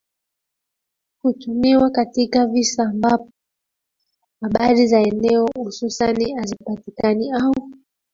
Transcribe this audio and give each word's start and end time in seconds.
kutumiwa 1.21 1.89
katika 1.89 2.47
visa 2.47 2.83
ambapo 2.83 3.29
habari 4.41 4.87
za 4.87 4.99
eneo 4.99 5.49
hususan 5.57 6.35
hazipatikani 6.37 7.31
au 7.31 7.55